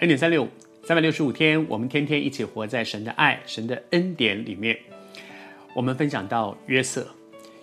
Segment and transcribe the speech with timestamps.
[0.00, 0.48] 恩典三六五，
[0.84, 4.76] 三百六十五天，我们天天一起活在神的爱、神的恩典里面。
[5.74, 7.08] 我们分享到约瑟，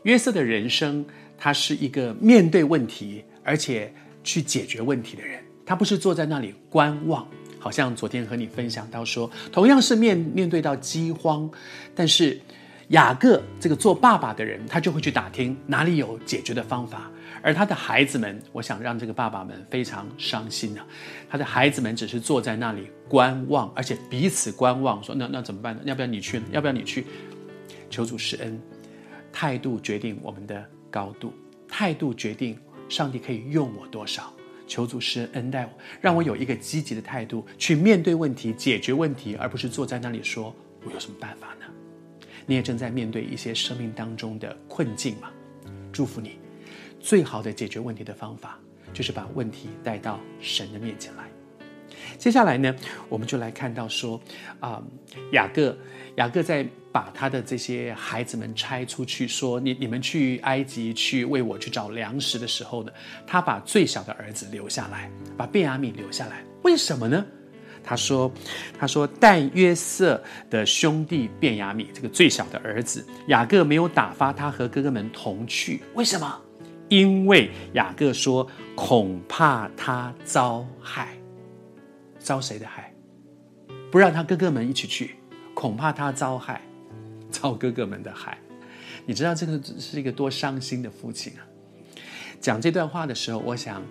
[0.01, 1.05] 约瑟的人生，
[1.37, 3.93] 他是一个面对问题而且
[4.23, 5.39] 去解决问题的人。
[5.63, 7.27] 他不是坐在那里观望，
[7.59, 11.47] 好像昨天和你分享到说，同样是面面对到饥荒，
[11.93, 12.41] 但是
[12.93, 17.09] 雅各这个做爸爸的人，他就会去打听哪里有解决的方法。
[17.41, 20.85] 而他的孩子们，我想让这个爸爸们非常伤心啊！
[21.27, 25.81] 他的孩子们只是坐在那里观望，而且彼此观望，说：“那那怎么办呢？
[25.85, 26.39] 要不要你去？
[26.51, 27.07] 要不要你去？”
[27.89, 28.61] 求主施恩，
[29.31, 31.33] 态度决定我们的高度，
[31.67, 32.55] 态度决定
[32.87, 34.31] 上帝可以用我多少。
[34.67, 41.65] 求主施恩待我，让我有一个积极的态度去面对问题、解决问题，而不是坐在那里说：“我有什么办法呢？”
[42.45, 45.29] 你也正在面对一些生命当中的困境吗？
[45.91, 46.39] 祝福你。
[46.99, 48.57] 最好的解决问题的方法，
[48.93, 51.25] 就是把问题带到神的面前来。
[52.17, 52.73] 接下来呢，
[53.09, 54.19] 我们就来看到说，
[54.59, 54.81] 啊、
[55.31, 55.77] 雅各，
[56.15, 62.91] 雅各在把他的这些孩子们拆出去，说你你们去埃及去为我去找粮食的时候呢，
[63.27, 66.43] 他把最小的儿子留下来，把便雅悯留下来。
[66.63, 67.25] 为什么呢？
[67.83, 68.31] 他说，
[68.79, 75.81] 他说，但约瑟的兄弟便雅米这个最小的儿子，雅各没有打发他和哥哥们同去。
[75.93, 76.41] 为什么？
[76.89, 81.17] 因为雅各说，恐怕他遭害，
[82.19, 82.93] 遭谁的害？
[83.91, 85.15] 不让他哥哥们一起去，
[85.53, 86.61] 恐怕他遭害，
[87.31, 88.37] 遭哥哥们的害。
[89.05, 91.41] 你知道这个是一个多伤心的父亲啊！
[92.39, 93.81] 讲这段话的时候，我想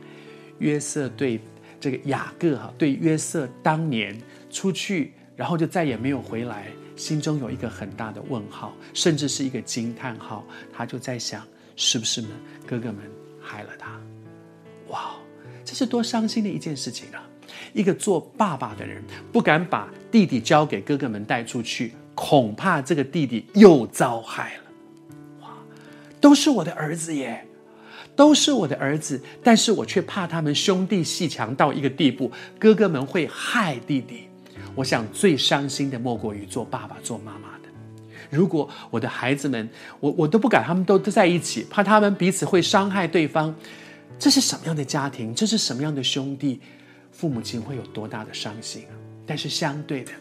[0.58, 1.40] 约瑟对
[1.82, 4.16] 这个雅各哈，对约瑟当年
[4.48, 10.46] 出去，然后就再也没有回来，心中有一个很大的问号，甚至是一个惊叹号。
[10.72, 11.44] 他就在想。
[11.74, 12.28] 是不是呢？
[12.66, 12.98] 哥哥们
[13.40, 13.98] 害了他，
[14.88, 15.14] 哇，
[15.64, 17.26] 这是多伤心的一件事情啊！
[17.72, 24.62] 一个做爸爸的人不敢把弟弟交给哥哥们带出去，恐怕这个弟弟又遭害了。
[25.40, 25.48] 哇，
[26.20, 27.42] 都是我的儿子耶，
[28.14, 34.28] 都是我的儿子，但是我却怕他们兄弟鬩墙到一个地步，哥哥们会害弟弟。
[34.74, 37.68] 我想最伤心的莫过于做爸爸、做妈妈的。
[38.30, 39.68] 如果我的孩子们，
[40.00, 43.54] 我我都不敢，他们都都在一起，怕他们彼此会伤害对方，
[44.18, 45.34] 这是什么样的家庭？
[45.34, 46.60] 这是什么样的兄弟？
[47.10, 48.96] 父母亲会有多大的伤心啊？
[49.26, 50.12] 但是相对的，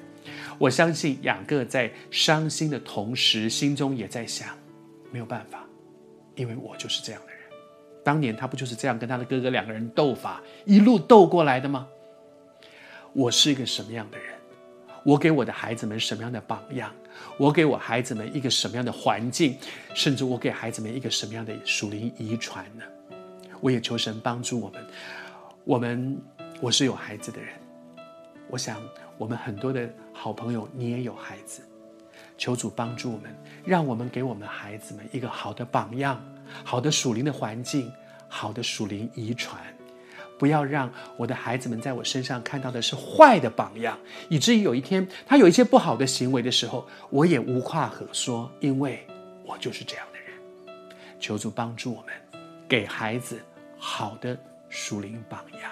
[0.58, 4.50] 我相信雅各在伤心的同时，心中也在想：
[5.12, 5.66] 没有办法，
[6.36, 7.31] 因为我就是这样的。
[8.04, 11.88] 当年他不就是这样跟他的哥哥两个人斗法，一路斗过来的吗？
[13.14, 14.28] 我是一个什么样的人？
[15.04, 16.94] 我给我的孩子们什么样的榜样？
[17.38, 19.58] 我给我孩子们一个什么样的环境？
[19.94, 22.84] 甚至我给孩子们一个什么样的属灵遗传呢？
[23.60, 24.86] 我也求神帮助我们。
[25.64, 26.18] 我们，
[26.60, 27.54] 我是有孩子的人，
[28.48, 28.82] 我想
[29.18, 31.62] 我们很多的好朋友，你也有孩子，
[32.42, 33.32] 求主帮助我们，
[33.64, 36.20] 让我们给我们孩子们一个好的榜样，
[36.64, 37.94] 好的属灵的环境，
[38.28, 39.62] 好的属灵遗传。
[40.40, 43.96] 不要让我的孩子们在我身上看到的是坏的榜样，
[44.28, 49.06] 以至于有一天他有一些不好的行为的时候，我也无话可说，因为
[49.46, 50.34] 我就是这样的人。
[51.20, 53.40] 求主帮助我们，给孩子
[53.78, 54.36] 好的
[54.68, 55.71] 属灵榜样。